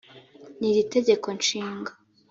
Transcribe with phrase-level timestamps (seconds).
[0.59, 1.91] n iri tegeko nshinga